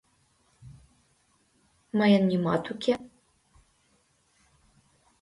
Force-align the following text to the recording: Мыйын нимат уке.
Мыйын 1.97 2.23
нимат 2.29 2.63
уке. 2.73 2.93